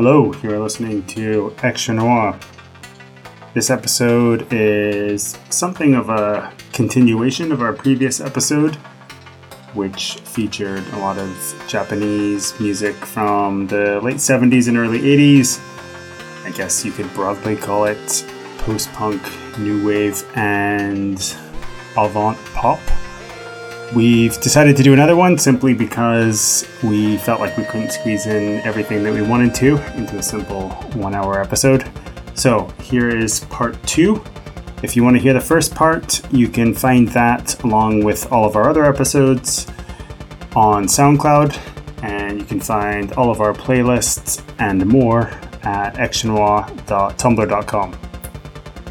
[0.00, 2.38] Hello, you're listening to Extra Noir.
[3.52, 8.76] This episode is something of a continuation of our previous episode,
[9.74, 15.60] which featured a lot of Japanese music from the late 70s and early 80s.
[16.44, 18.24] I guess you could broadly call it
[18.58, 19.20] post punk,
[19.58, 21.18] new wave, and
[21.96, 22.78] avant pop.
[23.96, 28.60] We've decided to do another one simply because we felt like we couldn't squeeze in
[28.60, 31.90] everything that we wanted to into a simple one hour episode.
[32.34, 34.22] So here is part two.
[34.82, 38.44] If you want to hear the first part, you can find that along with all
[38.44, 39.66] of our other episodes
[40.54, 41.58] on SoundCloud,
[42.02, 45.28] and you can find all of our playlists and more
[45.62, 47.98] at extranoir.tumblr.com.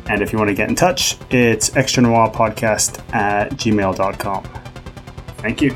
[0.10, 4.67] And if you want to get in touch, it's extranoirpodcast at gmail.com.
[5.38, 5.76] Thank you.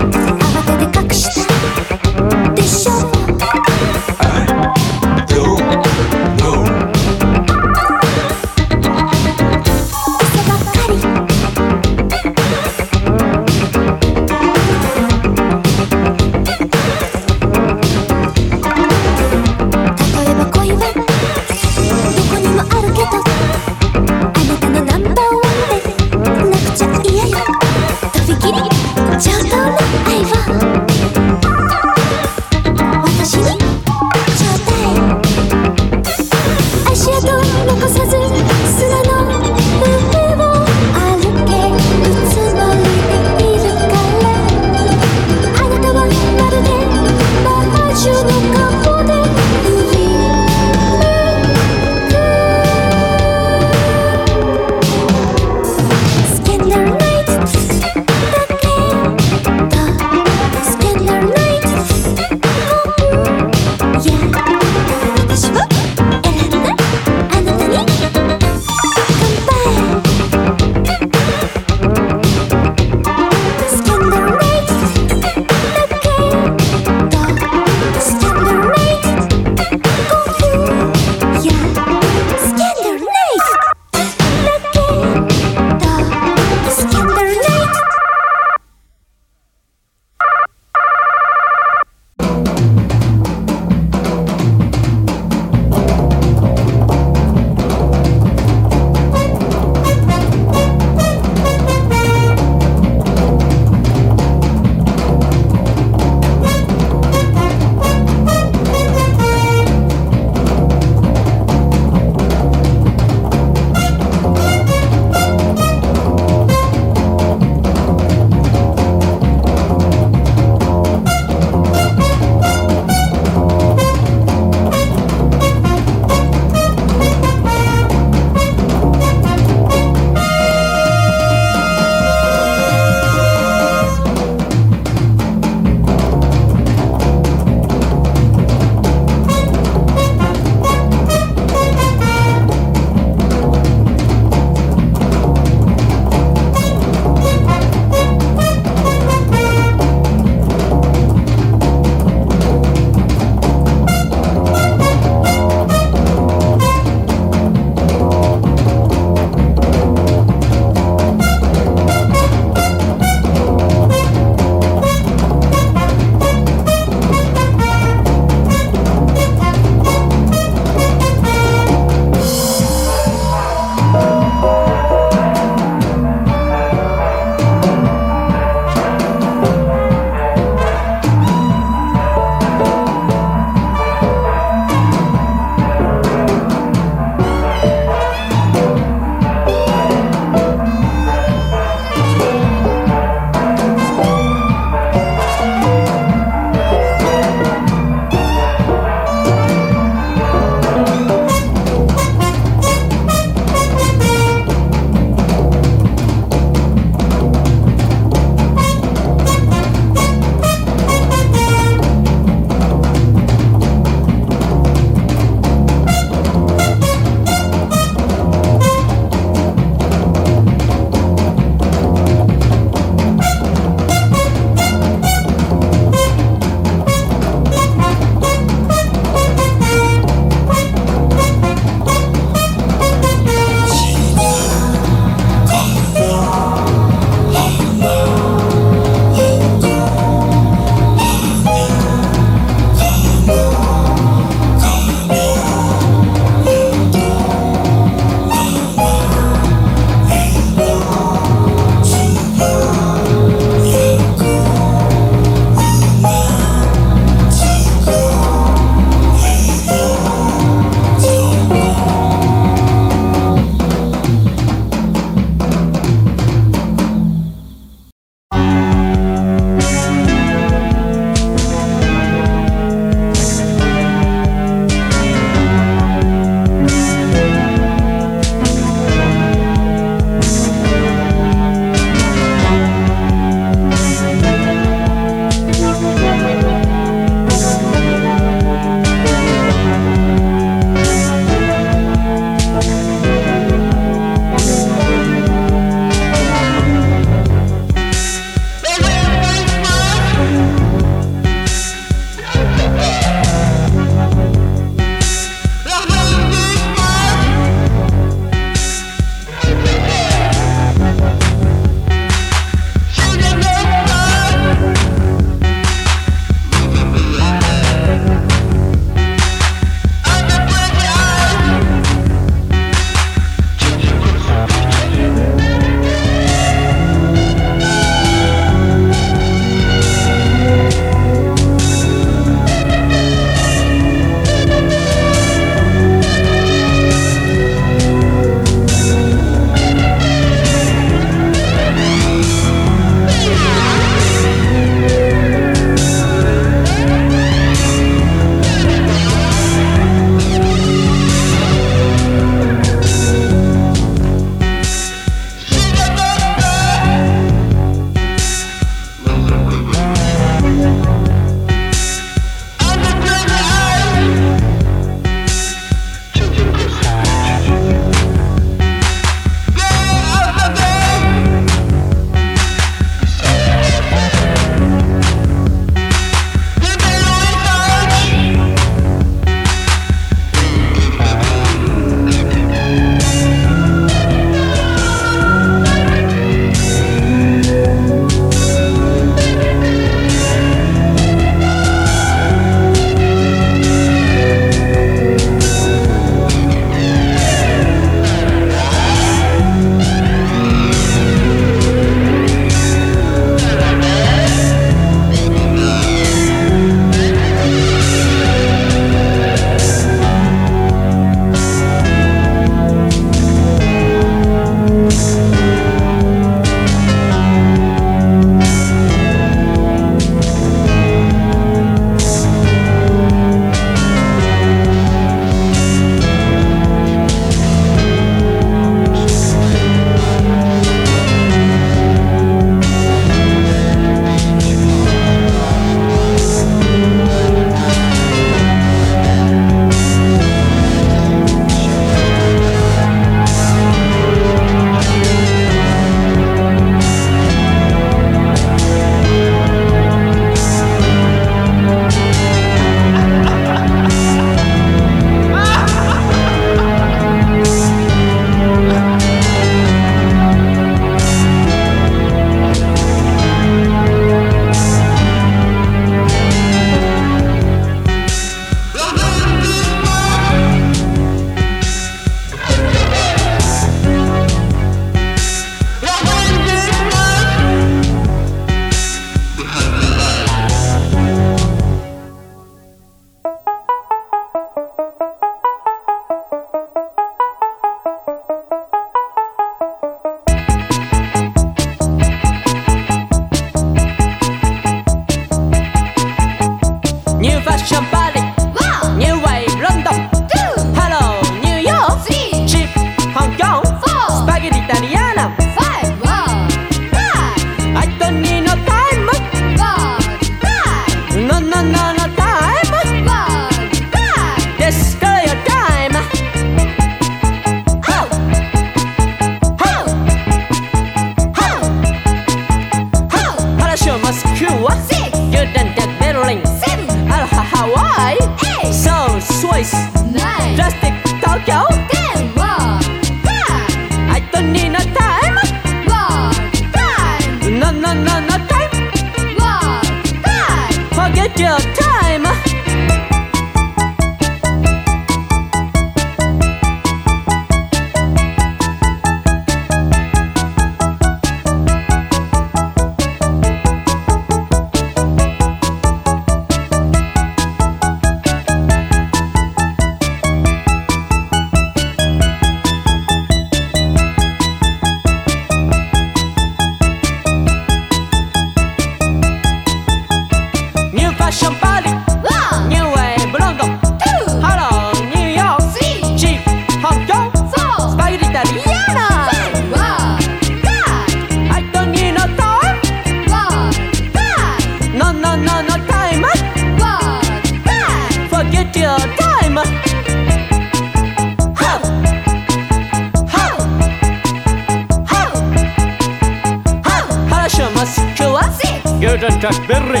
[599.20, 600.00] just Chuck Berry.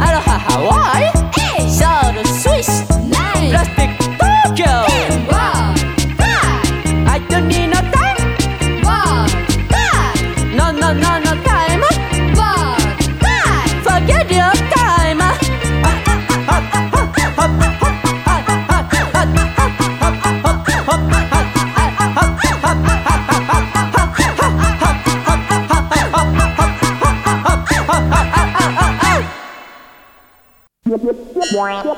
[0.00, 1.21] Aloha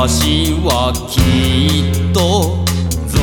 [0.00, 1.18] 私はき
[1.90, 2.64] っと
[3.08, 3.18] ゾ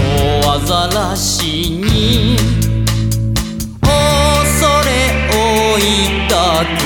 [0.46, 2.36] ワザラシに
[3.80, 3.88] 恐
[4.84, 4.92] れ
[5.32, 5.80] を
[6.28, 6.36] 抱
[6.76, 6.84] く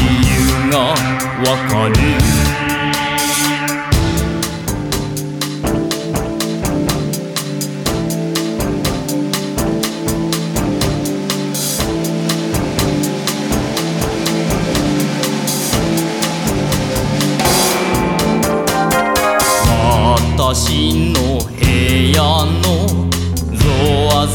[0.24, 0.78] 由が
[1.44, 2.25] わかる。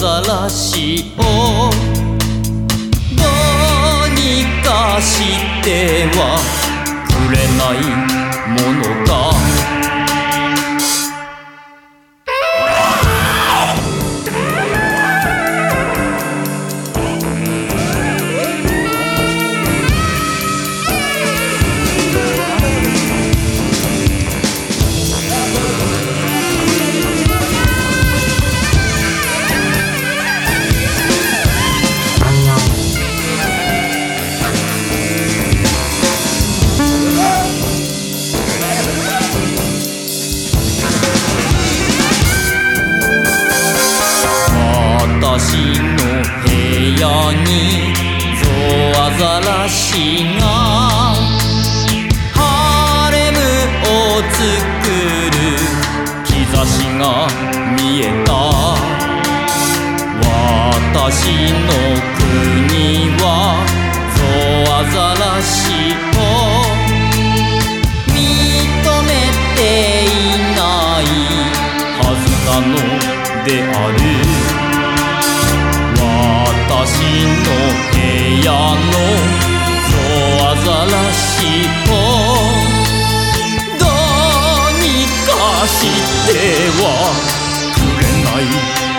[0.02, 1.70] ざらしを。
[3.16, 3.24] ど
[4.08, 6.51] うにかしては
[72.52, 72.66] なの
[73.46, 73.98] である
[75.96, 76.84] 私
[77.32, 77.48] の
[77.92, 77.96] 部
[78.44, 78.92] 屋の
[79.88, 79.96] ゾ
[80.44, 81.24] ワザラし
[81.86, 81.90] と
[83.80, 84.86] どうに
[85.26, 85.32] か
[85.66, 85.80] し
[86.28, 86.30] て
[86.82, 86.84] は
[87.74, 88.91] くれない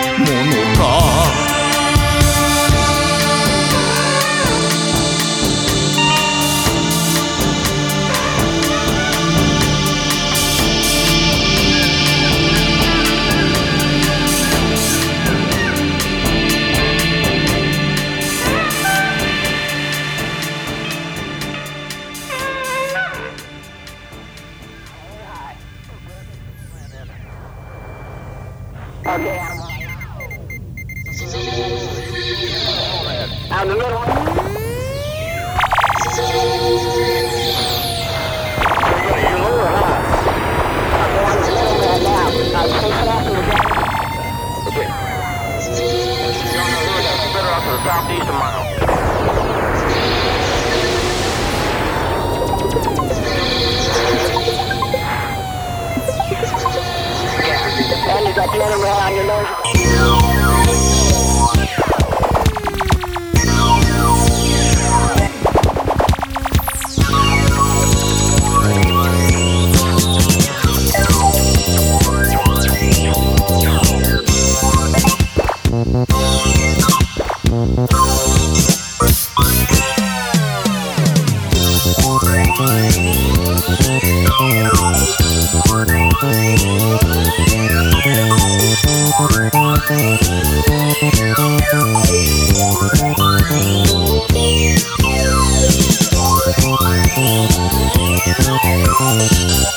[97.23, 99.72] どこかへ行くぞ。